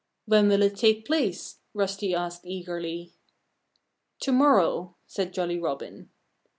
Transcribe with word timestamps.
"When 0.25 0.47
will 0.47 0.63
it 0.63 0.77
take 0.77 1.05
place?" 1.05 1.59
Rusty 1.75 2.15
asked 2.15 2.41
eagerly. 2.43 3.13
"To 4.21 4.31
morrow!" 4.31 4.95
said 5.05 5.31
Jolly 5.31 5.59
Robin. 5.59 6.09